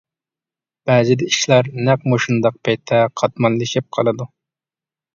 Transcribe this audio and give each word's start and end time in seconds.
بەزىدە 0.89 1.27
ئىشلار 1.33 1.69
نەق 1.89 2.09
مۇشۇنداق 2.15 2.59
پەيتتە 2.65 3.05
قاتماللىشىپ 3.23 3.91
قالىدۇ. 3.99 4.33